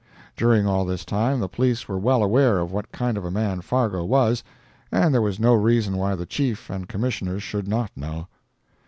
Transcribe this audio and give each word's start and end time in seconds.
During 0.35 0.65
all 0.65 0.83
this 0.83 1.05
time 1.05 1.39
the 1.41 1.47
police 1.47 1.87
were 1.87 1.99
well 1.99 2.23
aware 2.23 2.57
of 2.57 2.71
what 2.71 2.91
kind 2.91 3.19
of 3.19 3.23
a 3.23 3.29
man 3.29 3.61
Fargo 3.61 4.03
was, 4.03 4.43
and 4.91 5.13
there 5.13 5.27
is 5.27 5.39
no 5.39 5.53
reason 5.53 5.95
why 5.95 6.15
the 6.15 6.25
Chief 6.25 6.71
and 6.71 6.89
Commissioners 6.89 7.43
should 7.43 7.67
not 7.67 7.91
know. 7.95 8.25